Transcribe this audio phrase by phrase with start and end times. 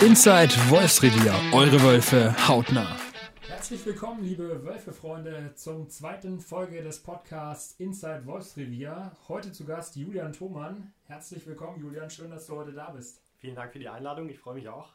[0.00, 2.96] Inside Wolfsrevier, eure Wölfe hautnah.
[3.40, 9.12] Herzlich willkommen, liebe Wölfe-Freunde, zum zweiten Folge des Podcasts Inside Wolfsrevier.
[9.28, 10.92] Heute zu Gast Julian Thomann.
[11.04, 12.10] Herzlich willkommen, Julian.
[12.10, 13.22] Schön, dass du heute da bist.
[13.38, 14.28] Vielen Dank für die Einladung.
[14.28, 14.92] Ich freue mich auch.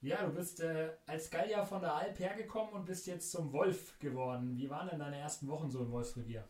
[0.00, 3.98] Ja, du bist äh, als Gallier von der Alp hergekommen und bist jetzt zum Wolf
[3.98, 4.56] geworden.
[4.56, 6.44] Wie waren denn deine ersten Wochen so im Wolfsrevier?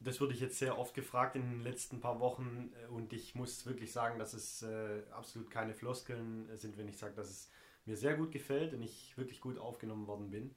[0.00, 3.34] Das wurde ich jetzt sehr oft gefragt in den letzten paar Wochen äh, und ich
[3.34, 7.50] muss wirklich sagen, dass es äh, absolut keine Floskeln sind, wenn ich sage, dass es
[7.84, 10.54] mir sehr gut gefällt und ich wirklich gut aufgenommen worden bin.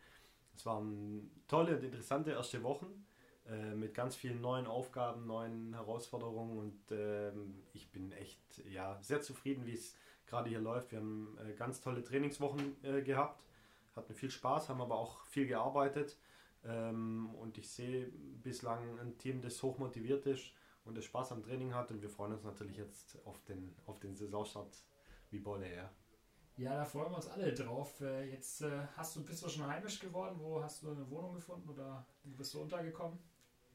[0.56, 3.06] Es waren tolle und interessante erste Wochen
[3.50, 7.32] äh, mit ganz vielen neuen Aufgaben, neuen Herausforderungen und äh,
[7.74, 9.96] ich bin echt ja, sehr zufrieden, wie es
[10.28, 10.92] gerade hier läuft.
[10.92, 13.42] Wir haben äh, ganz tolle Trainingswochen äh, gehabt,
[13.96, 16.18] hatten viel Spaß, haben aber auch viel gearbeitet
[16.64, 18.08] ähm, und ich sehe
[18.44, 20.52] bislang ein Team, das hoch motiviert ist
[20.86, 21.92] und das Spaß am Training hat.
[21.92, 24.84] Und wir freuen uns natürlich jetzt auf den, auf den Saisonstart
[25.30, 25.92] wie Bolle her.
[26.58, 28.02] Ja, da freuen wir uns alle drauf.
[28.02, 30.36] Äh, jetzt äh, hast du, bist du schon heimisch geworden?
[30.40, 33.18] Wo hast du eine Wohnung gefunden oder wo bist du untergekommen?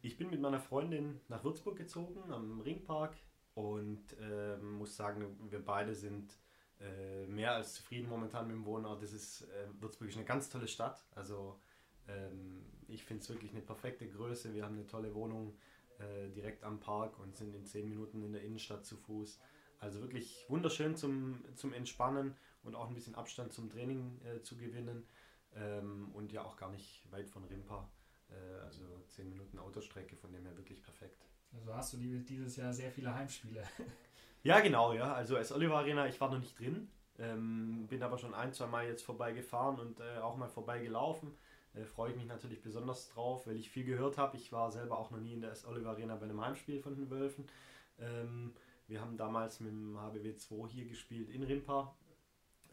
[0.02, 3.16] Ich bin mit meiner Freundin nach Würzburg gezogen, am Ringpark
[3.54, 6.38] und äh, muss sagen, wir beide sind
[6.78, 9.02] äh, mehr als zufrieden momentan mit dem Wohnort.
[9.02, 11.04] Das ist, äh, Würzburg ist eine ganz tolle Stadt.
[11.14, 11.58] Also
[12.06, 14.54] ähm, ich finde es wirklich eine perfekte Größe.
[14.54, 15.56] Wir haben eine tolle Wohnung
[15.98, 19.38] äh, direkt am Park und sind in zehn Minuten in der Innenstadt zu Fuß.
[19.78, 24.56] Also wirklich wunderschön zum, zum Entspannen und auch ein bisschen Abstand zum Training äh, zu
[24.56, 25.06] gewinnen.
[25.54, 27.88] Ähm, und ja auch gar nicht weit von Rimpa.
[28.28, 31.26] Äh, also zehn Minuten Autostrecke, von dem her wirklich perfekt.
[31.52, 33.62] Also hast du dieses Jahr sehr viele Heimspiele.
[34.42, 35.14] ja, genau, ja.
[35.14, 36.88] Also als Oliver Arena, ich war noch nicht drin.
[37.18, 41.34] Ähm, bin aber schon ein, zwei Mal jetzt vorbeigefahren und äh, auch mal vorbeigelaufen.
[41.76, 44.36] Äh, freue ich mich natürlich besonders drauf, weil ich viel gehört habe.
[44.36, 45.66] Ich war selber auch noch nie in der S.
[45.66, 47.46] Oliver Arena bei einem Heimspiel von den Wölfen.
[47.98, 48.52] Ähm,
[48.88, 51.94] wir haben damals mit dem HBW 2 hier gespielt in Rimpa.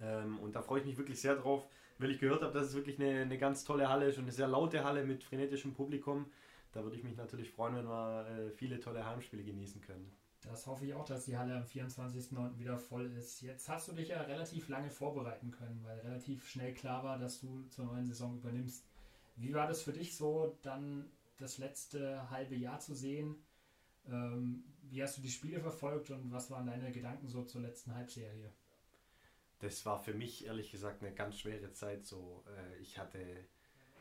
[0.02, 2.76] Ähm, und da freue ich mich wirklich sehr drauf, weil ich gehört habe, dass es
[2.76, 6.26] wirklich eine, eine ganz tolle Halle ist und eine sehr laute Halle mit frenetischem Publikum.
[6.72, 10.12] Da würde ich mich natürlich freuen, wenn wir äh, viele tolle Heimspiele genießen können.
[10.42, 12.58] Das hoffe ich auch, dass die Halle am 24.09.
[12.58, 13.42] wieder voll ist.
[13.42, 17.40] Jetzt hast du dich ja relativ lange vorbereiten können, weil relativ schnell klar war, dass
[17.40, 18.86] du zur neuen Saison übernimmst.
[19.36, 23.36] Wie war das für dich so, dann das letzte halbe Jahr zu sehen?
[24.08, 27.96] Ähm, wie hast du die Spiele verfolgt und was waren deine Gedanken so zur letzten
[27.96, 28.52] Halbserie?
[29.60, 32.06] Das war für mich ehrlich gesagt eine ganz schwere Zeit.
[32.06, 33.20] So, äh, ich hatte,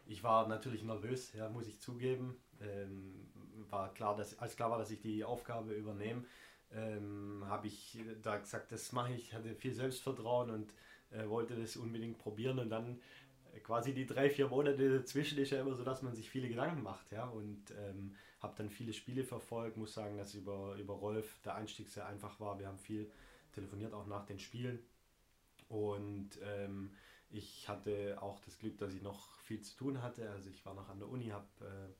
[0.06, 2.36] ich war natürlich nervös, ja, muss ich zugeben.
[2.60, 3.28] Ähm,
[3.70, 6.24] war klar, dass als klar war, dass ich die Aufgabe übernehme,
[6.72, 9.34] ähm, habe ich da gesagt, das mache ich.
[9.34, 10.74] Hatte viel Selbstvertrauen und
[11.10, 13.00] äh, wollte das unbedingt probieren und dann
[13.62, 16.82] quasi die drei, vier Monate dazwischen ist ja immer so, dass man sich viele Gedanken
[16.82, 21.40] macht, ja, und ähm, habe dann viele Spiele verfolgt, muss sagen, dass über, über Rolf
[21.44, 22.58] der Einstieg sehr einfach war.
[22.58, 23.10] Wir haben viel
[23.52, 24.80] telefoniert, auch nach den Spielen.
[25.68, 26.90] Und ähm,
[27.30, 30.28] ich hatte auch das Glück, dass ich noch viel zu tun hatte.
[30.30, 31.92] Also ich war noch an der Uni, habe äh,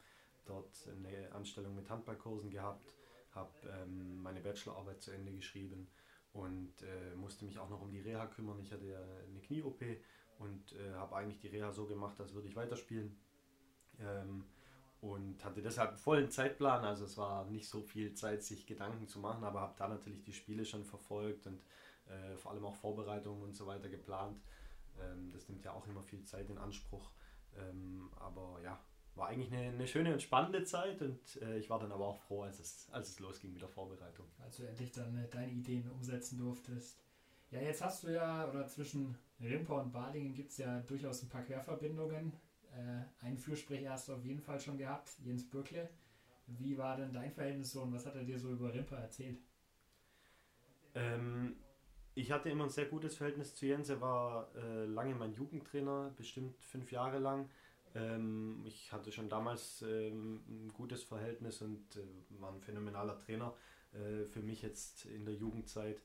[0.45, 2.95] dort eine Anstellung mit Handballkursen gehabt,
[3.31, 5.89] habe ähm, meine Bachelorarbeit zu Ende geschrieben
[6.33, 8.59] und äh, musste mich auch noch um die Reha kümmern.
[8.61, 9.83] Ich hatte ja eine Knie-OP
[10.43, 13.17] und äh, habe eigentlich die Reha so gemacht, als würde ich weiterspielen.
[14.01, 14.45] Ähm,
[15.01, 19.09] und hatte deshalb einen vollen Zeitplan, also es war nicht so viel Zeit, sich Gedanken
[19.09, 21.61] zu machen, aber habe da natürlich die Spiele schon verfolgt und
[22.07, 24.41] äh, vor allem auch Vorbereitungen und so weiter geplant.
[25.01, 27.11] Ähm, das nimmt ja auch immer viel Zeit in Anspruch.
[27.57, 28.79] Ähm, aber ja,
[29.15, 32.19] war eigentlich eine, eine, schöne und spannende Zeit und äh, ich war dann aber auch
[32.19, 34.27] froh, als es, als es losging mit der Vorbereitung.
[34.39, 36.99] Als du endlich dann äh, deine Ideen umsetzen durftest.
[37.53, 41.29] Ja, jetzt hast du ja, oder zwischen Rimper und Balingen gibt es ja durchaus ein
[41.29, 42.33] paar Querverbindungen.
[42.73, 45.91] Äh, einen Fürsprecher hast du auf jeden Fall schon gehabt, Jens Bürkle.
[46.47, 49.39] Wie war denn dein Verhältnis so und was hat er dir so über Rimper erzählt?
[50.95, 51.57] Ähm,
[52.15, 53.91] ich hatte immer ein sehr gutes Verhältnis zu Jens.
[53.91, 57.51] Er war äh, lange mein Jugendtrainer, bestimmt fünf Jahre lang.
[57.95, 63.55] Ähm, ich hatte schon damals ähm, ein gutes Verhältnis und äh, war ein phänomenaler Trainer
[63.93, 66.03] äh, für mich jetzt in der Jugendzeit.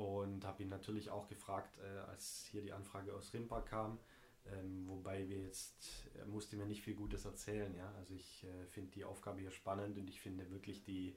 [0.00, 3.98] Und habe ihn natürlich auch gefragt, äh, als hier die Anfrage aus Rimpa kam,
[4.46, 7.74] ähm, wobei wir jetzt, er musste mir nicht viel Gutes erzählen.
[7.76, 7.92] Ja?
[7.98, 11.14] Also ich äh, finde die Aufgabe hier spannend und ich finde wirklich die,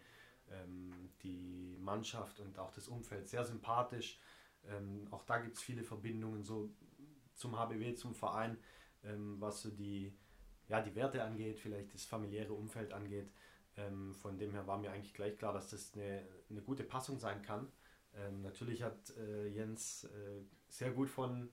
[0.52, 0.92] ähm,
[1.22, 4.20] die Mannschaft und auch das Umfeld sehr sympathisch.
[4.68, 6.70] Ähm, auch da gibt es viele Verbindungen so
[7.36, 8.58] zum HBW, zum Verein,
[9.06, 10.14] ähm, was so die,
[10.68, 13.32] ja, die Werte angeht, vielleicht das familiäre Umfeld angeht.
[13.78, 17.18] Ähm, von dem her war mir eigentlich gleich klar, dass das eine, eine gute Passung
[17.18, 17.72] sein kann.
[18.16, 21.50] Ähm, natürlich hat äh, Jens äh, sehr gut von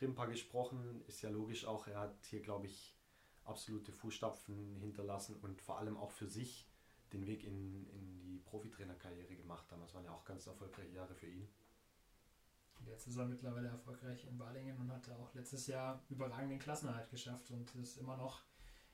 [0.00, 2.96] Rimpa gesprochen, ist ja logisch auch, er hat hier, glaube ich,
[3.44, 6.68] absolute Fußstapfen hinterlassen und vor allem auch für sich
[7.12, 9.80] den Weg in, in die Profitrainerkarriere gemacht haben.
[9.80, 11.48] Das waren ja auch ganz erfolgreiche Jahre für ihn.
[12.86, 17.50] Jetzt ist er mittlerweile erfolgreich in Balingen und hat auch letztes Jahr überragenden Klassenerhalt geschafft
[17.50, 18.42] und es ist immer noch,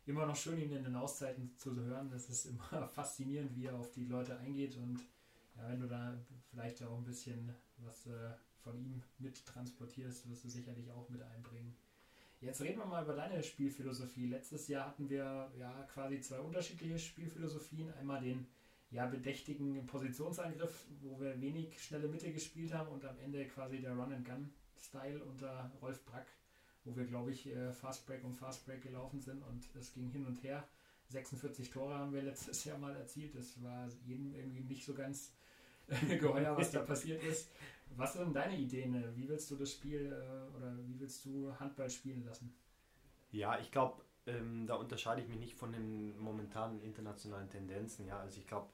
[0.04, 2.12] immer noch schön, ihn in den Auszeiten zu hören.
[2.12, 5.00] Es ist immer faszinierend, wie er auf die Leute eingeht und
[5.58, 6.16] ja, wenn du da
[6.50, 8.31] vielleicht auch ein bisschen was äh,
[8.62, 11.76] von ihm mit transportierst, wirst du sicherlich auch mit einbringen.
[12.40, 14.28] Jetzt reden wir mal über deine Spielphilosophie.
[14.28, 17.93] Letztes Jahr hatten wir ja quasi zwei unterschiedliche Spielphilosophien.
[17.94, 18.46] Einmal den
[18.90, 23.93] ja, bedächtigen Positionsangriff, wo wir wenig schnelle Mitte gespielt haben und am Ende quasi der
[23.93, 26.26] Run-and-Gun-Style unter Rolf Brack,
[26.84, 30.08] wo wir, glaube ich, äh, Fast Break und Fast Break gelaufen sind und es ging
[30.08, 30.66] hin und her.
[31.08, 33.34] 46 Tore haben wir letztes Jahr mal erzielt.
[33.34, 35.32] Das war jedem irgendwie nicht so ganz
[36.20, 37.50] geheuer, was da passiert ist.
[37.96, 39.02] Was sind deine Ideen?
[39.17, 42.55] Wie willst du das Spiel äh, oder wie willst du Handball spielen lassen?
[43.31, 48.06] Ja, ich glaube, ähm, da unterscheide ich mich nicht von den momentanen internationalen Tendenzen.
[48.06, 48.69] Ja, also ich glaube,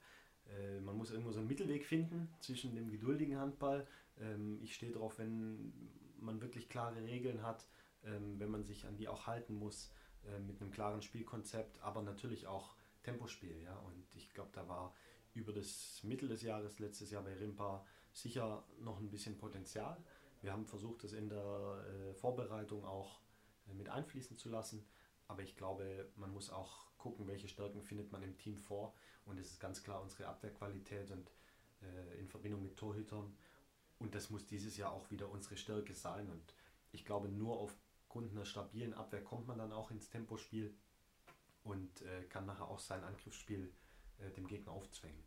[0.47, 3.87] äh, man muss irgendwo so einen Mittelweg finden zwischen dem geduldigen Handball.
[4.19, 5.73] Ähm, ich stehe darauf, wenn
[6.19, 7.65] man wirklich klare Regeln hat,
[8.03, 9.93] ähm, wenn man sich an die auch halten muss,
[10.25, 13.61] äh, mit einem klaren Spielkonzept, aber natürlich auch Tempospiel.
[13.63, 14.93] Ja, und ich glaube, da war
[15.35, 19.97] über das Mittel des Jahres letztes Jahr bei Rimpa sicher noch ein bisschen Potenzial.
[20.41, 23.19] Wir haben versucht, das in der äh, Vorbereitung auch
[23.67, 24.85] äh, mit einfließen zu lassen.
[25.27, 28.93] Aber ich glaube, man muss auch gucken, welche Stärken findet man im Team vor.
[29.25, 31.31] Und es ist ganz klar unsere Abwehrqualität und
[31.81, 33.35] äh, in Verbindung mit Torhütern.
[33.99, 36.29] Und das muss dieses Jahr auch wieder unsere Stärke sein.
[36.29, 36.53] Und
[36.91, 40.73] ich glaube, nur aufgrund einer stabilen Abwehr kommt man dann auch ins Tempospiel
[41.63, 43.73] und äh, kann nachher auch sein Angriffsspiel
[44.19, 45.23] äh, dem Gegner aufzwängen.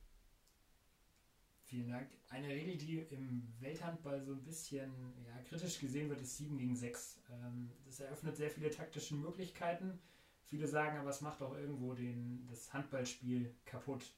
[1.69, 2.09] Vielen Dank.
[2.31, 4.91] Eine Regel, die im Welthandball so ein bisschen
[5.27, 7.21] ja, kritisch gesehen wird, ist 7 gegen 6.
[7.31, 9.99] Ähm, das eröffnet sehr viele taktische Möglichkeiten.
[10.47, 14.15] Viele sagen aber, es macht auch irgendwo den, das Handballspiel kaputt.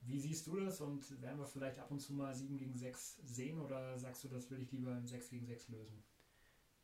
[0.00, 3.20] Wie siehst du das und werden wir vielleicht ab und zu mal 7 gegen 6
[3.24, 6.02] sehen oder sagst du, das will ich lieber im 6 gegen 6 lösen?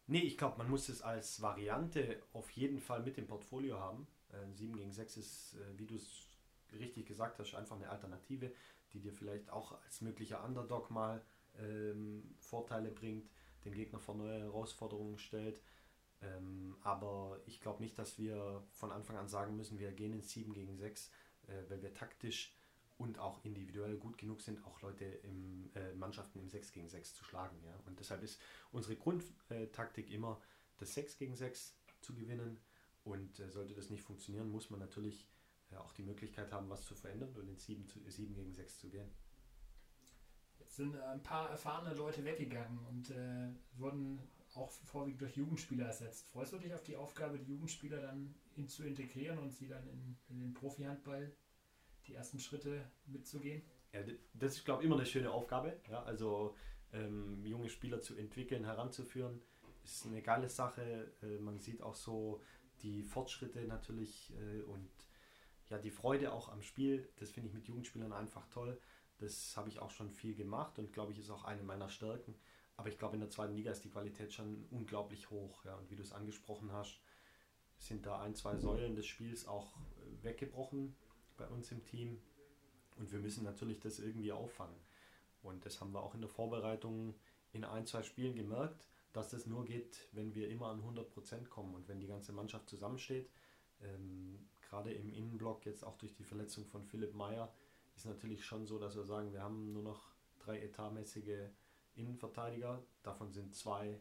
[0.07, 4.07] Nee, ich glaube, man muss es als Variante auf jeden Fall mit dem Portfolio haben.
[4.29, 6.29] Äh, 7 gegen 6 ist, äh, wie du es
[6.73, 8.53] richtig gesagt hast, einfach eine Alternative
[8.93, 11.23] die dir vielleicht auch als möglicher Underdog mal
[11.59, 13.29] ähm, Vorteile bringt,
[13.65, 15.61] den Gegner vor neue Herausforderungen stellt.
[16.23, 20.23] Ähm, aber ich glaube nicht, dass wir von Anfang an sagen müssen, wir gehen in
[20.23, 21.11] 7 gegen 6,
[21.47, 22.57] äh, weil wir taktisch
[22.97, 27.15] und auch individuell gut genug sind, auch Leute im äh, Mannschaften im 6 gegen 6
[27.15, 27.63] zu schlagen.
[27.67, 27.79] Ja?
[27.85, 28.41] Und deshalb ist
[28.73, 30.41] unsere Grundtaktik immer,
[30.79, 32.59] das 6 gegen 6 zu gewinnen.
[33.05, 35.29] Und äh, sollte das nicht funktionieren, muss man natürlich
[35.71, 38.79] ja, auch die Möglichkeit haben, was zu verändern und in 7, zu, 7 gegen 6
[38.79, 39.11] zu gehen.
[40.59, 43.49] Jetzt sind äh, ein paar erfahrene Leute weggegangen und äh,
[43.79, 44.21] wurden
[44.55, 46.29] auch vorwiegend durch Jugendspieler ersetzt.
[46.29, 49.87] Freust du dich auf die Aufgabe, die Jugendspieler dann in, zu integrieren und sie dann
[49.89, 51.33] in, in den Profi-Handball
[52.07, 53.63] die ersten Schritte mitzugehen?
[53.93, 54.01] Ja,
[54.35, 55.79] das ist, glaube ich, immer eine schöne Aufgabe.
[55.91, 56.55] Ja, also
[56.93, 59.41] ähm, junge Spieler zu entwickeln, heranzuführen,
[59.85, 61.13] ist eine geile Sache.
[61.23, 62.41] Äh, man sieht auch so
[62.83, 64.89] die Fortschritte natürlich äh, und
[65.71, 68.81] ja, die Freude auch am Spiel, das finde ich mit Jugendspielern einfach toll.
[69.19, 72.35] Das habe ich auch schon viel gemacht und glaube ich ist auch eine meiner Stärken.
[72.77, 75.65] Aber ich glaube, in der zweiten Liga ist die Qualität schon unglaublich hoch.
[75.65, 75.75] Ja.
[75.77, 77.01] Und wie du es angesprochen hast,
[77.79, 79.77] sind da ein, zwei Säulen des Spiels auch
[80.23, 80.95] weggebrochen
[81.37, 82.21] bei uns im Team.
[82.99, 84.77] Und wir müssen natürlich das irgendwie auffangen.
[85.43, 87.15] Und das haben wir auch in der Vorbereitung
[87.53, 91.75] in ein, zwei Spielen gemerkt, dass das nur geht, wenn wir immer an 100% kommen
[91.75, 93.31] und wenn die ganze Mannschaft zusammensteht.
[93.81, 94.47] Ähm,
[94.77, 97.51] gerade im Innenblock, jetzt auch durch die Verletzung von Philipp Meyer,
[97.97, 101.49] ist natürlich schon so, dass wir sagen, wir haben nur noch drei etatmäßige
[101.95, 102.83] Innenverteidiger.
[103.03, 103.99] Davon sind zwei,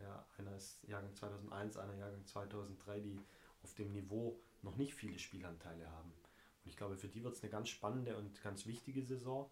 [0.00, 3.20] ja, einer ist Jahrgang 2001, einer Jahrgang 2003, die
[3.64, 6.12] auf dem Niveau noch nicht viele Spielanteile haben.
[6.12, 9.50] Und ich glaube, für die wird es eine ganz spannende und ganz wichtige Saison,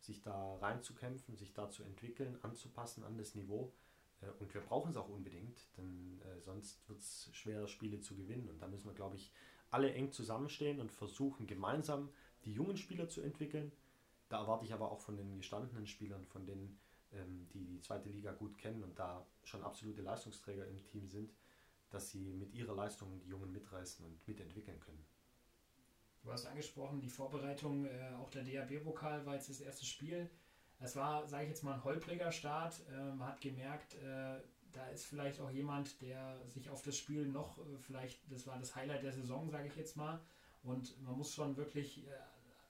[0.00, 3.72] sich da reinzukämpfen, sich da zu entwickeln, anzupassen an das Niveau.
[4.20, 8.16] Äh, und wir brauchen es auch unbedingt, denn äh, sonst wird es schwer, Spiele zu
[8.16, 8.50] gewinnen.
[8.50, 9.32] Und da müssen wir, glaube ich,
[9.70, 12.10] alle eng zusammenstehen und versuchen gemeinsam
[12.44, 13.72] die jungen Spieler zu entwickeln.
[14.28, 16.78] Da erwarte ich aber auch von den gestandenen Spielern, von denen,
[17.12, 21.32] ähm, die die zweite Liga gut kennen und da schon absolute Leistungsträger im Team sind,
[21.90, 25.04] dass sie mit ihrer Leistung die Jungen mitreißen und mitentwickeln können.
[26.22, 30.30] Du hast angesprochen, die Vorbereitung, äh, auch der DAB-Pokal war jetzt das erste Spiel.
[30.78, 32.80] Es war, sage ich jetzt mal, ein holpriger Start.
[32.90, 34.40] Äh, man hat gemerkt, äh,
[34.72, 38.58] da ist vielleicht auch jemand, der sich auf das Spiel noch, äh, vielleicht, das war
[38.58, 40.20] das Highlight der Saison, sage ich jetzt mal.
[40.62, 42.10] Und man muss schon wirklich äh,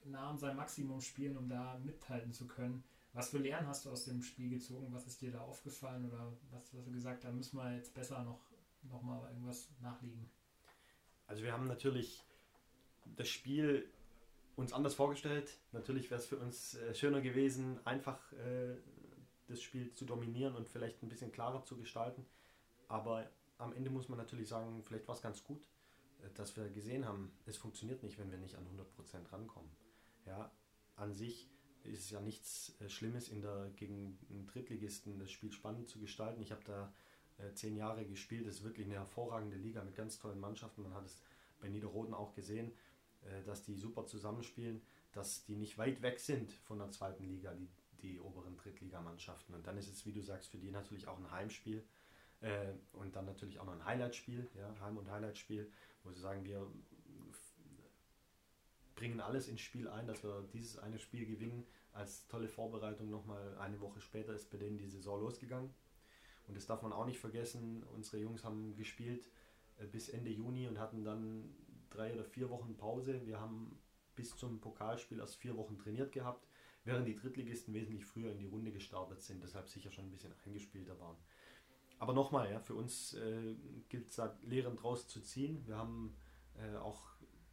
[0.05, 2.83] nah an sein Maximum spielen, um da mithalten zu können.
[3.13, 4.87] Was für Lernen hast du aus dem Spiel gezogen?
[4.91, 6.05] Was ist dir da aufgefallen?
[6.05, 8.39] Oder was hast du gesagt, da müssen wir jetzt besser noch,
[8.83, 10.29] noch mal irgendwas nachlegen?
[11.27, 12.23] Also wir haben natürlich
[13.17, 13.89] das Spiel
[14.55, 15.57] uns anders vorgestellt.
[15.73, 18.19] Natürlich wäre es für uns äh, schöner gewesen, einfach
[19.51, 22.25] das Spiel zu dominieren und vielleicht ein bisschen klarer zu gestalten.
[22.87, 25.67] Aber am Ende muss man natürlich sagen, vielleicht war es ganz gut,
[26.23, 29.71] äh, dass wir gesehen haben, es funktioniert nicht, wenn wir nicht an 100% rankommen.
[30.25, 30.51] Ja,
[30.95, 31.49] an sich
[31.83, 35.99] ist es ja nichts äh, Schlimmes, in der, gegen einen Drittligisten das Spiel spannend zu
[35.99, 36.41] gestalten.
[36.41, 36.93] Ich habe da
[37.37, 40.83] äh, zehn Jahre gespielt, das ist wirklich eine hervorragende Liga mit ganz tollen Mannschaften.
[40.83, 41.21] Man hat es
[41.59, 42.71] bei Niederroden auch gesehen,
[43.45, 44.81] dass die super zusammenspielen,
[45.11, 47.69] dass die nicht weit weg sind von der zweiten Liga, die,
[48.01, 49.55] die oberen Drittligamannschaften.
[49.55, 51.83] Und dann ist es, wie du sagst, für die natürlich auch ein Heimspiel
[52.41, 55.71] äh, und dann natürlich auch noch ein Highlightspiel, ja, Heim- und Highlightspiel,
[56.03, 56.67] wo sie sagen, wir
[58.95, 61.65] bringen alles ins Spiel ein, dass wir dieses eine Spiel gewinnen.
[61.93, 65.73] Als tolle Vorbereitung nochmal eine Woche später ist bei denen die Saison losgegangen.
[66.47, 67.83] Und das darf man auch nicht vergessen.
[67.95, 69.29] Unsere Jungs haben gespielt
[69.79, 71.49] äh, bis Ende Juni und hatten dann
[71.89, 73.25] drei oder vier Wochen Pause.
[73.25, 73.79] Wir haben
[74.15, 76.47] bis zum Pokalspiel erst vier Wochen trainiert gehabt,
[76.83, 80.33] während die Drittligisten wesentlich früher in die Runde gestartet sind, deshalb sicher schon ein bisschen
[80.45, 81.17] eingespielter waren.
[81.99, 83.55] Aber nochmal, ja, für uns äh,
[83.89, 85.65] gilt es Lehren draus zu ziehen.
[85.67, 86.15] Wir haben
[86.57, 87.01] äh, auch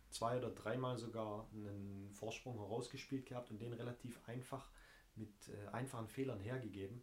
[0.09, 4.71] zwei oder dreimal sogar einen Vorsprung herausgespielt gehabt und den relativ einfach
[5.17, 7.03] mit äh, einfachen Fehlern hergegeben.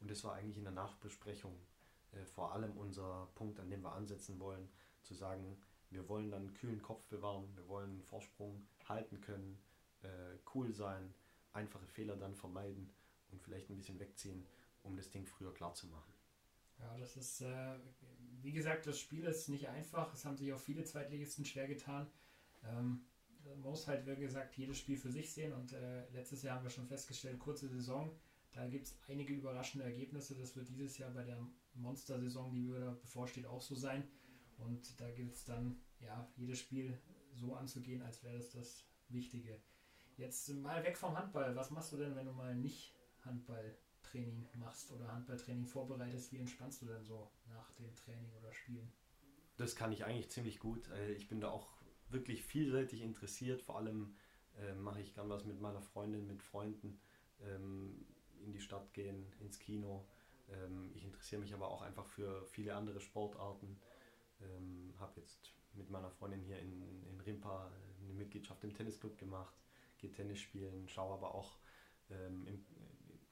[0.00, 1.56] Und das war eigentlich in der Nachbesprechung
[2.12, 4.68] äh, vor allem unser Punkt, an dem wir ansetzen wollen,
[5.02, 5.56] zu sagen,
[5.90, 9.58] wir wollen dann einen kühlen Kopf bewahren, wir wollen einen Vorsprung halten können,
[10.02, 11.14] äh, cool sein,
[11.52, 12.90] einfache Fehler dann vermeiden
[13.30, 14.46] und vielleicht ein bisschen wegziehen,
[14.82, 16.12] um das Ding früher klar zu machen.
[16.78, 17.78] Ja, das ist, äh,
[18.40, 20.12] wie gesagt, das Spiel ist nicht einfach.
[20.12, 22.10] Es haben sich auch viele Zweitligisten schwer getan.
[22.64, 23.04] Ähm,
[23.44, 25.52] man muss halt, wie gesagt, jedes Spiel für sich sehen.
[25.52, 28.16] Und äh, letztes Jahr haben wir schon festgestellt, kurze Saison,
[28.52, 30.34] da gibt es einige überraschende Ergebnisse.
[30.34, 31.38] Das wird dieses Jahr bei der
[31.74, 34.06] Monster-Saison, die wieder bevorsteht, auch so sein.
[34.58, 36.98] Und da gilt es dann, ja, jedes Spiel
[37.32, 39.60] so anzugehen, als wäre das das Wichtige.
[40.16, 41.54] Jetzt mal weg vom Handball.
[41.56, 46.32] Was machst du denn, wenn du mal nicht Handballtraining machst oder Handballtraining vorbereitest?
[46.32, 48.92] Wie entspannst du denn so nach dem Training oder Spielen?
[49.56, 50.88] Das kann ich eigentlich ziemlich gut.
[50.90, 51.72] Äh, ich bin da auch
[52.10, 53.62] wirklich vielseitig interessiert.
[53.62, 54.14] Vor allem
[54.60, 57.00] äh, mache ich gern was mit meiner Freundin, mit Freunden.
[57.40, 58.06] Ähm,
[58.44, 60.06] in die Stadt gehen, ins Kino.
[60.50, 63.78] Ähm, ich interessiere mich aber auch einfach für viele andere Sportarten.
[64.40, 67.70] Ähm, habe jetzt mit meiner Freundin hier in, in Rimpa
[68.02, 69.54] eine Mitgliedschaft im Tennisclub gemacht,
[70.02, 71.56] gehe Tennis spielen, schaue aber auch
[72.10, 72.64] ähm, im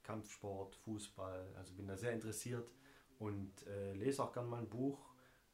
[0.03, 1.53] Kampfsport, Fußball.
[1.57, 2.71] Also bin da sehr interessiert
[3.19, 4.99] und äh, lese auch gern mal ein Buch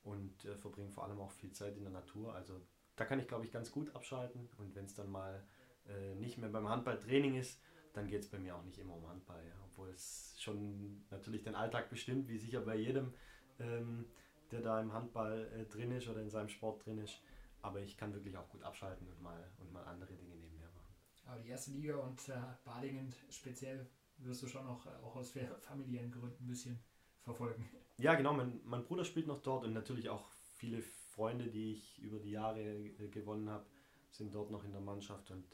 [0.05, 2.35] und äh, verbringe vor allem auch viel Zeit in der Natur.
[2.35, 2.61] Also
[2.95, 4.49] da kann ich, glaube ich, ganz gut abschalten.
[4.59, 5.45] Und wenn es dann mal
[5.89, 7.61] äh, nicht mehr beim Handballtraining ist,
[7.93, 9.43] dann geht es bei mir auch nicht immer um Handball.
[9.45, 9.55] Ja.
[9.65, 13.15] Obwohl es schon natürlich den Alltag bestimmt, wie sicher bei jedem,
[13.59, 14.07] ähm,
[14.51, 17.21] der da im Handball äh, drin ist oder in seinem Sport drin ist.
[17.63, 20.36] Aber ich kann wirklich auch gut abschalten und mal, und mal andere Dinge.
[21.27, 23.87] Aber die erste Liga und äh, Balingen speziell
[24.19, 26.79] wirst du schon auch, auch aus familiären Gründen ein bisschen
[27.23, 27.69] verfolgen.
[27.99, 28.33] Ja, genau.
[28.33, 32.31] Mein, mein Bruder spielt noch dort und natürlich auch viele Freunde, die ich über die
[32.31, 33.67] Jahre äh, gewonnen habe,
[34.11, 35.31] sind dort noch in der Mannschaft.
[35.31, 35.45] Und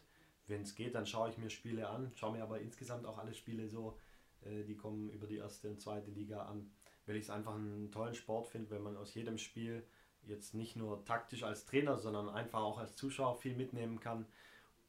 [0.47, 3.35] wenn es geht, dann schaue ich mir Spiele an, schaue mir aber insgesamt auch alle
[3.35, 3.99] Spiele so,
[4.43, 6.71] äh, die kommen über die erste und zweite Liga an,
[7.07, 9.87] weil ich es einfach einen tollen Sport finde, wenn man aus jedem Spiel
[10.25, 14.27] jetzt nicht nur taktisch als Trainer, sondern einfach auch als Zuschauer viel mitnehmen kann.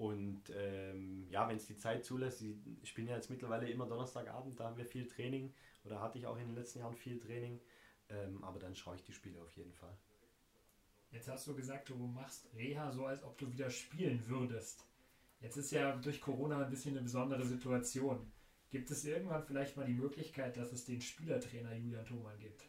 [0.04, 4.60] Und ähm, ja, wenn es die Zeit zulässt, ich spiele ja jetzt mittlerweile immer Donnerstagabend,
[4.60, 5.54] da haben wir viel Training
[5.86, 7.62] oder hatte ich auch in den letzten Jahren viel Training.
[8.10, 9.96] Ähm, aber dann schaue ich die Spiele auf jeden Fall.
[11.12, 14.86] Jetzt hast du gesagt, du machst Reha so, als ob du wieder spielen würdest.
[15.40, 18.30] Jetzt ist ja durch Corona ein bisschen eine besondere Situation.
[18.72, 22.66] Gibt es irgendwann vielleicht mal die Möglichkeit, dass es den Spielertrainer Julian Thoman gibt?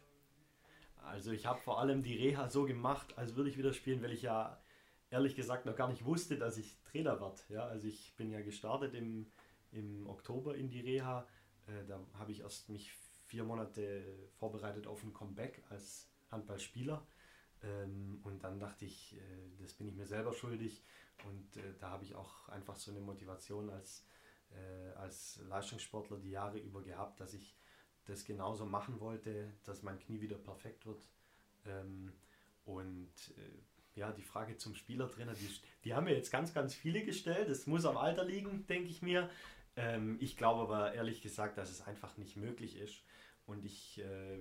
[1.03, 4.13] Also ich habe vor allem die Reha so gemacht, als würde ich wieder spielen, weil
[4.13, 4.57] ich ja
[5.09, 7.41] ehrlich gesagt noch gar nicht wusste, dass ich Trainer werde.
[7.49, 9.31] Ja, also ich bin ja gestartet im,
[9.71, 11.27] im Oktober in die Reha.
[11.67, 12.93] Äh, da habe ich erst mich
[13.25, 17.05] vier Monate vorbereitet auf ein Comeback als Handballspieler.
[17.63, 19.19] Ähm, und dann dachte ich, äh,
[19.59, 20.83] das bin ich mir selber schuldig.
[21.25, 24.05] Und äh, da habe ich auch einfach so eine Motivation als,
[24.51, 27.55] äh, als Leistungssportler die Jahre über gehabt, dass ich
[28.05, 31.07] das genauso machen wollte, dass mein Knie wieder perfekt wird.
[31.65, 32.11] Ähm,
[32.65, 33.13] und
[33.95, 35.49] ja, die Frage zum Spielertrainer, die,
[35.83, 37.49] die haben mir jetzt ganz, ganz viele gestellt.
[37.49, 39.29] Es muss am Alter liegen, denke ich mir.
[39.77, 43.01] Ähm, ich glaube aber ehrlich gesagt, dass es einfach nicht möglich ist.
[43.45, 44.37] Und ich äh,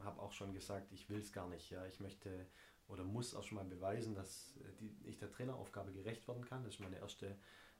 [0.00, 1.70] habe auch schon gesagt, ich will es gar nicht.
[1.70, 1.84] Ja.
[1.86, 2.46] Ich möchte
[2.88, 6.62] oder muss auch schon mal beweisen, dass äh, die, ich der Traineraufgabe gerecht werden kann.
[6.62, 7.36] Das ist meine erste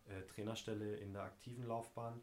[0.07, 2.21] äh, Trainerstelle in der aktiven Laufbahn.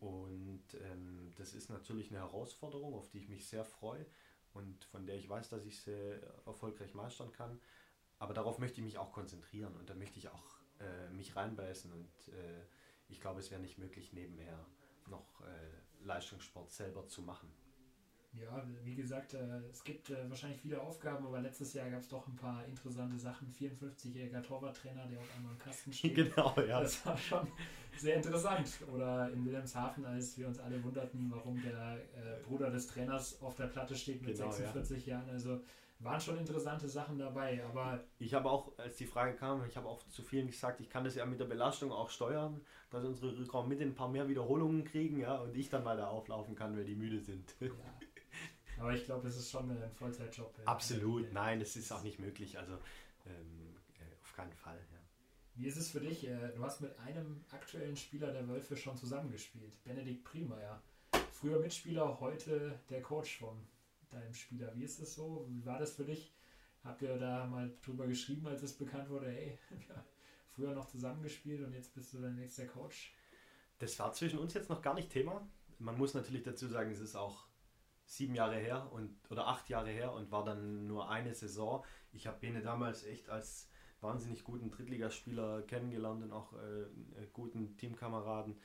[0.00, 4.04] Und ähm, das ist natürlich eine Herausforderung, auf die ich mich sehr freue
[4.52, 7.60] und von der ich weiß, dass ich sie erfolgreich meistern kann.
[8.22, 10.44] Aber darauf möchte ich mich auch konzentrieren und da möchte ich auch
[10.78, 11.90] äh, mich reinbeißen.
[11.92, 12.62] Und äh,
[13.08, 14.64] ich glaube, es wäre nicht möglich, nebenher
[15.08, 17.52] noch äh, Leistungssport selber zu machen.
[18.34, 22.08] Ja, wie gesagt, äh, es gibt äh, wahrscheinlich viele Aufgaben, aber letztes Jahr gab es
[22.08, 23.52] doch ein paar interessante Sachen.
[23.52, 26.14] 54-jähriger Torwarttrainer, der auf einmal im Kasten steht.
[26.14, 26.80] Genau, ja.
[26.80, 27.48] Das war schon
[27.98, 28.70] sehr interessant.
[28.94, 33.56] Oder in Wilhelmshaven, als wir uns alle wunderten, warum der äh, Bruder des Trainers auf
[33.56, 35.28] der Platte steht mit Genau, 46 Jahren.
[35.28, 35.60] Also
[36.04, 39.88] waren schon interessante Sachen dabei, aber Ich habe auch, als die Frage kam, ich habe
[39.88, 43.36] auch zu vielen gesagt, ich kann das ja mit der Belastung auch steuern, dass unsere
[43.38, 46.86] Rückraum mit ein paar mehr Wiederholungen kriegen, ja, und ich dann weiter auflaufen kann, wenn
[46.86, 47.54] die müde sind.
[47.60, 47.68] ja.
[48.80, 50.54] Aber ich glaube, es ist schon ein Vollzeitjob.
[50.64, 52.72] Absolut, äh, nein, es ist auch nicht möglich, also
[53.26, 54.98] ähm, äh, auf keinen Fall, ja.
[55.54, 56.26] Wie ist es für dich?
[56.26, 60.82] Äh, Du hast mit einem aktuellen Spieler der Wölfe schon zusammengespielt, Benedikt Priemeier.
[61.32, 63.56] Früher Mitspieler, heute der Coach von
[64.12, 64.74] deinem Spieler.
[64.74, 65.46] Wie ist es so?
[65.48, 66.34] Wie war das für dich?
[66.84, 70.04] Habt ihr da mal drüber geschrieben, als es bekannt wurde, hey, ja,
[70.50, 73.14] früher noch zusammengespielt und jetzt bist du dein nächster Coach?
[73.78, 75.46] Das war zwischen uns jetzt noch gar nicht Thema.
[75.78, 77.46] Man muss natürlich dazu sagen, es ist auch
[78.04, 81.84] sieben Jahre her und oder acht Jahre her und war dann nur eine Saison.
[82.12, 86.56] Ich habe Bene damals echt als wahnsinnig guten Drittligaspieler kennengelernt und auch äh,
[87.16, 88.60] einen guten Teamkameraden.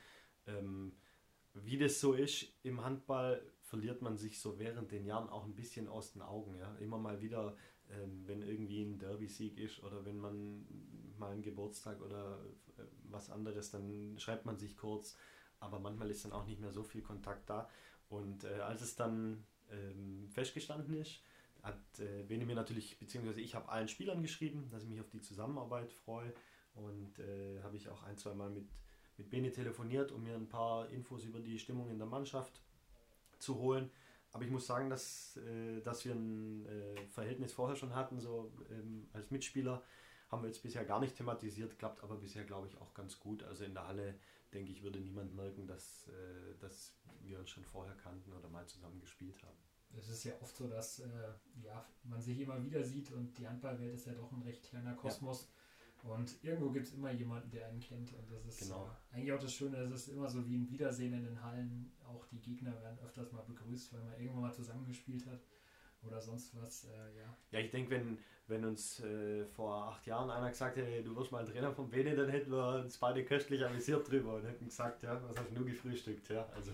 [0.46, 0.96] Ähm,
[1.54, 5.54] wie das so ist im Handball, verliert man sich so während den Jahren auch ein
[5.54, 6.56] bisschen aus den Augen.
[6.58, 6.74] Ja?
[6.76, 7.56] Immer mal wieder,
[7.90, 10.66] ähm, wenn irgendwie ein Derby-Sieg ist oder wenn man
[11.18, 12.38] mal einen Geburtstag oder
[12.78, 15.16] äh, was anderes, dann schreibt man sich kurz.
[15.60, 17.68] Aber manchmal ist dann auch nicht mehr so viel Kontakt da.
[18.08, 21.20] Und äh, als es dann ähm, festgestanden ist,
[21.62, 25.10] hat äh, Bene mir natürlich, beziehungsweise ich habe allen Spielern geschrieben, dass ich mich auf
[25.10, 26.32] die Zusammenarbeit freue.
[26.74, 28.68] Und äh, habe ich auch ein, zwei Mal mit,
[29.18, 32.62] mit Bene telefoniert, um mir ein paar Infos über die Stimmung in der Mannschaft
[33.38, 33.90] zu holen.
[34.32, 38.52] Aber ich muss sagen, dass, äh, dass wir ein äh, Verhältnis vorher schon hatten, so
[38.70, 39.82] ähm, als Mitspieler.
[40.28, 43.42] Haben wir jetzt bisher gar nicht thematisiert, klappt aber bisher, glaube ich, auch ganz gut.
[43.44, 44.14] Also in der Halle,
[44.52, 48.66] denke ich, würde niemand merken, dass, äh, dass wir uns schon vorher kannten oder mal
[48.66, 49.56] zusammen gespielt haben.
[49.96, 51.06] Es ist ja oft so, dass äh,
[51.62, 54.94] ja, man sich immer wieder sieht und die Handballwelt ist ja doch ein recht kleiner
[54.94, 55.48] Kosmos.
[56.04, 58.12] Und irgendwo gibt es immer jemanden, der einen kennt.
[58.14, 58.86] Und das ist Genau.
[59.12, 61.92] äh, eigentlich auch das Schöne, es ist immer so wie ein Wiedersehen in den Hallen.
[62.06, 65.40] Auch die Gegner werden öfters mal begrüßt, weil man irgendwann mal zusammengespielt hat
[66.02, 66.84] oder sonst was.
[66.84, 67.36] Äh, ja.
[67.50, 71.32] Ja, ich denke, wenn, wenn uns äh, vor acht Jahren einer gesagt hätte, du wirst
[71.32, 75.02] mal Trainer von Bene, dann hätten wir uns beide köstlich amüsiert drüber und hätten gesagt,
[75.02, 76.28] ja, was hast du gefrühstückt?
[76.30, 76.72] Ja, also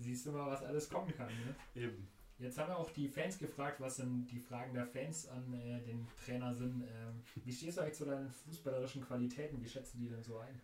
[0.00, 1.26] Siehst du mal, was alles kommen kann.
[1.26, 1.56] Ne?
[1.82, 2.06] eben.
[2.38, 5.80] Jetzt haben wir auch die Fans gefragt, was denn die Fragen der Fans an äh,
[5.82, 6.82] den Trainer sind.
[6.82, 9.60] Ähm, wie stehst du eigentlich zu deinen fußballerischen Qualitäten?
[9.60, 10.60] Wie schätzt du die denn so ein?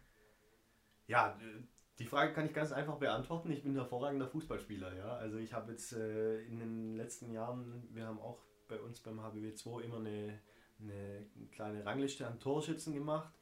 [1.08, 1.62] Ja, äh,
[1.98, 3.50] die Frage kann ich ganz einfach beantworten.
[3.50, 4.96] Ich bin ein hervorragender Fußballspieler.
[4.96, 5.16] Ja?
[5.16, 9.20] Also ich habe jetzt äh, in den letzten Jahren, wir haben auch bei uns beim
[9.20, 10.40] HBW 2 immer eine,
[10.80, 13.34] eine kleine Rangliste an Torschützen gemacht.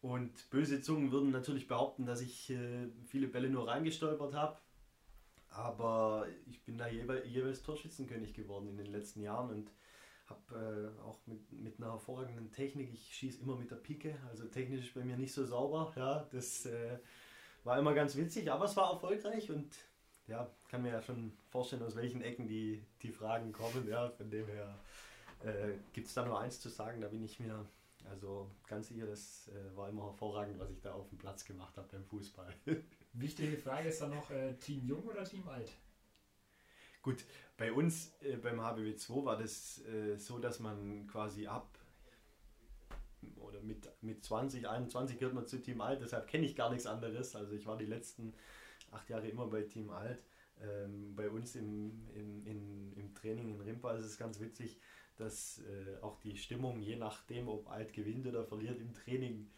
[0.00, 4.58] Und böse Zungen würden natürlich behaupten, dass ich äh, viele Bälle nur reingestolpert habe.
[5.50, 9.72] Aber ich bin da jeweils, Torschützenkönig geworden in den letzten Jahren und
[10.26, 12.92] habe äh, auch mit, mit einer hervorragenden Technik.
[12.92, 15.92] Ich schieße immer mit der Pike, also technisch bei mir nicht so sauber.
[15.96, 16.98] Ja, das äh,
[17.64, 19.74] war immer ganz witzig, aber es war erfolgreich und
[20.26, 23.88] ja, kann mir ja schon vorstellen, aus welchen Ecken die, die Fragen kommen.
[23.88, 24.78] Ja, von dem her
[25.42, 27.66] äh, gibt es da nur eins zu sagen, da bin ich mir
[28.10, 31.76] also ganz sicher, das äh, war immer hervorragend, was ich da auf dem Platz gemacht
[31.76, 32.54] habe beim Fußball.
[33.20, 35.72] Wichtige Frage ist dann noch äh, Team Jung oder Team Alt?
[37.02, 37.24] Gut,
[37.56, 41.78] bei uns äh, beim HBW 2 war das äh, so, dass man quasi ab
[43.40, 46.86] oder mit, mit 20, 21 gehört man zu Team Alt, deshalb kenne ich gar nichts
[46.86, 47.34] anderes.
[47.34, 48.34] Also ich war die letzten
[48.92, 50.22] acht Jahre immer bei Team Alt.
[50.60, 54.78] Ähm, bei uns im, im, in, im Training in Rimpa ist es ganz witzig,
[55.16, 59.50] dass äh, auch die Stimmung, je nachdem, ob Alt gewinnt oder verliert im Training,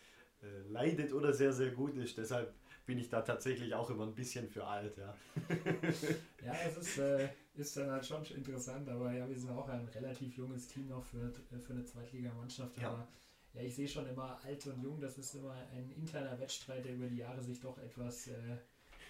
[0.68, 2.16] leidet oder sehr, sehr gut ist.
[2.18, 2.54] Deshalb
[2.86, 5.14] bin ich da tatsächlich auch immer ein bisschen für alt, ja.
[6.44, 9.86] Ja, es ist, äh, ist dann halt schon interessant, aber ja, wir sind auch ein
[9.88, 12.78] relativ junges Team noch für, für eine Zweitligamannschaft.
[12.78, 12.88] Ja.
[12.88, 13.08] Aber
[13.54, 16.94] ja, ich sehe schon immer alt und jung, das ist immer ein interner Wettstreit, der
[16.94, 18.56] über die Jahre sich doch etwas äh,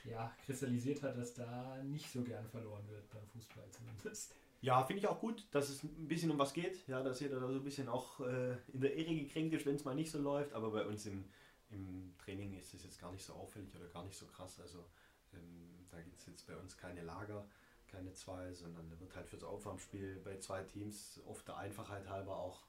[0.04, 4.34] ja, kristallisiert hat, dass da nicht so gern verloren wird beim Fußball zumindest.
[4.62, 6.86] Ja, finde ich auch gut, dass es ein bisschen um was geht.
[6.86, 9.74] Ja, dass jeder da so ein bisschen auch äh, in der Ehre gekränkt ist, wenn
[9.74, 10.52] es mal nicht so läuft.
[10.52, 11.24] Aber bei uns im,
[11.70, 14.60] im Training ist es jetzt gar nicht so auffällig oder gar nicht so krass.
[14.60, 14.84] Also
[15.32, 17.46] ähm, da gibt es jetzt bei uns keine Lager,
[17.88, 22.36] keine zwei, sondern da wird halt fürs Aufwärmspiel bei zwei Teams oft der Einfachheit halber
[22.36, 22.66] auch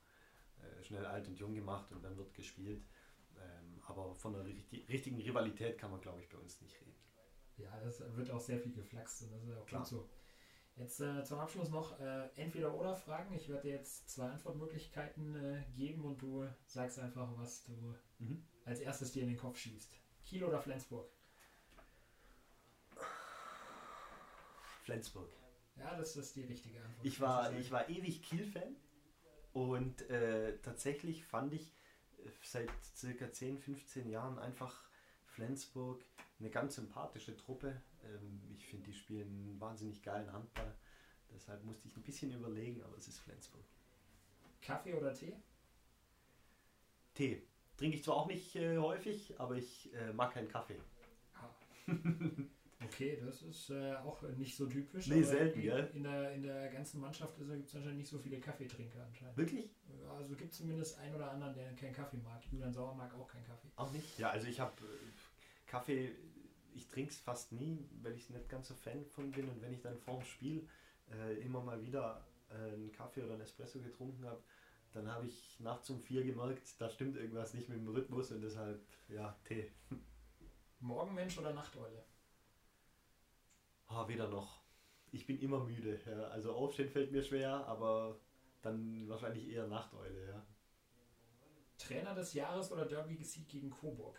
[0.59, 2.85] äh, schnell alt und jung gemacht und dann wird gespielt.
[3.37, 6.95] Ähm, aber von einer richtig, richtigen Rivalität kann man, glaube ich, bei uns nicht reden.
[7.57, 9.81] Ja, das wird auch sehr viel geflaxt und das ist auch Klar.
[9.81, 10.09] gut so.
[10.77, 13.33] Jetzt äh, zum Abschluss noch äh, entweder oder Fragen.
[13.35, 18.43] Ich werde dir jetzt zwei Antwortmöglichkeiten äh, geben und du sagst einfach, was du Mhm.
[18.65, 19.91] als erstes dir in den Kopf schießt.
[20.23, 21.09] Kiel oder Flensburg?
[24.83, 25.29] Flensburg.
[25.77, 27.05] Ja, das ist die richtige Antwort.
[27.05, 28.75] Ich war, ich war ewig Kiel-Fan
[29.53, 31.73] und äh, tatsächlich fand ich
[32.23, 34.83] äh, seit circa 10, 15 Jahren einfach
[35.27, 36.03] Flensburg
[36.41, 37.81] eine ganz sympathische Truppe.
[38.03, 40.75] Ähm, ich finde, die spielen wahnsinnig geilen Handball.
[41.33, 43.63] Deshalb musste ich ein bisschen überlegen, aber es ist Flensburg.
[44.61, 45.33] Kaffee oder Tee?
[47.13, 47.43] Tee.
[47.77, 50.79] Trinke ich zwar auch nicht äh, häufig, aber ich äh, mag keinen Kaffee.
[51.35, 51.49] Ah.
[52.83, 55.07] Okay, das ist äh, auch nicht so typisch.
[55.07, 55.91] Nee, selten, in, gell?
[55.93, 59.37] In der, in der ganzen Mannschaft gibt es anscheinend nicht so viele Kaffeetrinker anscheinend.
[59.37, 59.69] Wirklich?
[60.09, 62.41] Also gibt es zumindest einen oder anderen, der keinen Kaffee mag.
[62.51, 63.67] Julian Sauer mag auch keinen Kaffee.
[63.75, 64.17] Auch nicht?
[64.17, 65.11] Ja, also ich habe äh,
[65.71, 66.11] Kaffee,
[66.73, 69.47] ich trinke es fast nie, weil ich nicht ganz so Fan von bin.
[69.47, 70.67] Und wenn ich dann vorm Spiel
[71.09, 74.43] äh, immer mal wieder äh, einen Kaffee oder einen Espresso getrunken habe,
[74.91, 78.41] dann habe ich nachts um vier gemerkt, da stimmt irgendwas nicht mit dem Rhythmus und
[78.41, 79.71] deshalb, ja, Tee.
[80.81, 82.03] Morgenmensch oder Nachteule?
[83.87, 84.61] Ah, weder noch.
[85.13, 86.01] Ich bin immer müde.
[86.05, 86.23] Ja.
[86.27, 88.19] Also aufstehen fällt mir schwer, aber
[88.61, 90.45] dann wahrscheinlich eher Nachteule, ja.
[91.77, 94.17] Trainer des Jahres oder Derby-Sieg gegen Coburg?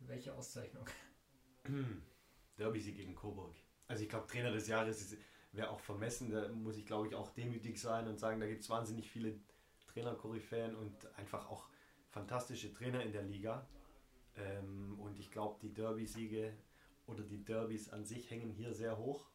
[0.00, 0.86] Welche Auszeichnung?
[2.56, 3.54] Derby-Sieg gegen Coburg.
[3.86, 5.16] Also ich glaube, Trainer des Jahres
[5.52, 6.30] wäre auch vermessen.
[6.30, 9.38] Da muss ich, glaube ich, auch demütig sein und sagen, da gibt es wahnsinnig viele
[9.92, 11.68] Trainer-Koryphäen und einfach auch
[12.10, 13.66] fantastische Trainer in der Liga.
[14.36, 16.52] Ähm, und ich glaube, die Derby-Siege
[17.06, 19.26] oder die Derbys an sich hängen hier sehr hoch.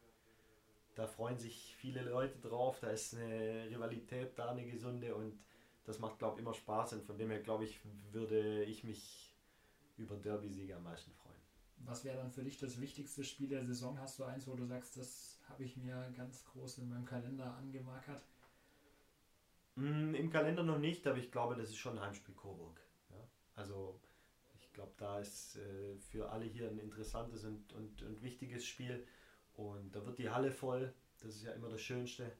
[0.95, 2.79] Da freuen sich viele Leute drauf.
[2.79, 5.39] Da ist eine Rivalität da, eine gesunde und
[5.85, 6.93] das macht, glaube ich, immer Spaß.
[6.93, 9.32] Und von dem her, glaube ich, würde ich mich
[9.97, 11.41] über Derby-Siege am meisten freuen.
[11.85, 13.99] Was wäre dann für dich das wichtigste Spiel der Saison?
[13.99, 17.55] Hast du eins, wo du sagst, das habe ich mir ganz groß in meinem Kalender
[17.55, 18.23] angemarkert?
[19.75, 22.79] Mm, Im Kalender noch nicht, aber ich glaube, das ist schon Heimspiel Coburg.
[23.09, 23.27] Ja?
[23.55, 23.99] Also
[24.55, 29.05] ich glaube, da ist äh, für alle hier ein interessantes und, und, und wichtiges Spiel.
[29.55, 30.93] Und da wird die Halle voll.
[31.19, 32.31] Das ist ja immer das Schönste.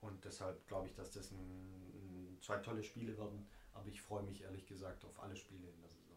[0.00, 3.46] Und deshalb glaube ich, dass das ein, ein, zwei tolle Spiele werden.
[3.74, 6.07] Aber ich freue mich ehrlich gesagt auf alle Spiele in der Saison.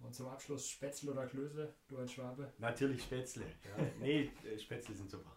[0.00, 2.52] Und zum Abschluss Spätzle oder Klöße, du als Schwabe?
[2.58, 3.44] Natürlich Spätzle.
[3.44, 3.84] Ja.
[4.00, 5.36] nee, äh, Spätzle sind super.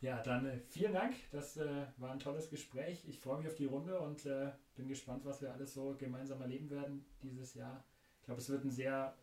[0.00, 1.14] Ja, dann äh, vielen Dank.
[1.32, 3.04] Das äh, war ein tolles Gespräch.
[3.08, 6.40] Ich freue mich auf die Runde und äh, bin gespannt, was wir alles so gemeinsam
[6.42, 7.84] erleben werden dieses Jahr.
[8.20, 9.16] Ich glaube, es wird ein sehr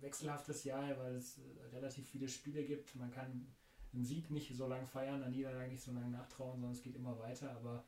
[0.00, 2.94] wechselhaftes Jahr, weil es äh, relativ viele Spiele gibt.
[2.94, 3.46] Man kann
[3.92, 6.96] einen Sieg nicht so lange feiern, eine Niederlage nicht so lange nachtrauen, sondern es geht
[6.96, 7.50] immer weiter.
[7.56, 7.84] Aber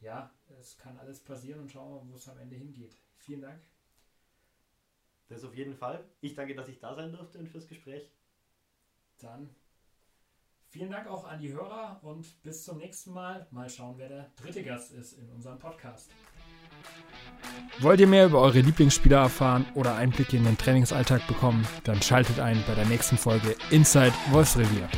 [0.00, 2.96] ja, es kann alles passieren und schauen wir, wo es am Ende hingeht.
[3.16, 3.60] Vielen Dank.
[5.28, 6.04] Das auf jeden Fall.
[6.20, 8.10] Ich danke, dass ich da sein durfte und fürs Gespräch.
[9.18, 9.48] Dann
[10.68, 13.46] vielen Dank auch an die Hörer und bis zum nächsten Mal.
[13.50, 16.10] Mal schauen, wer der dritte Gast ist in unserem Podcast.
[17.80, 21.66] Wollt ihr mehr über eure Lieblingsspieler erfahren oder Einblicke in den Trainingsalltag bekommen?
[21.84, 24.88] Dann schaltet ein bei der nächsten Folge Inside Wolfsrevier.